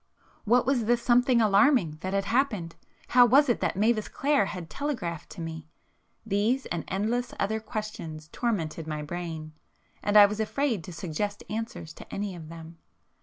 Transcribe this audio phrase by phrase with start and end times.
[0.45, 2.75] What was the 'something alarming' that had happened?
[3.09, 5.67] How was it that Mavis Clare had telegraphed to me?
[6.25, 12.11] These, and endless other questions tormented my brain,—and I was afraid to suggest answers to
[12.11, 12.79] any of them.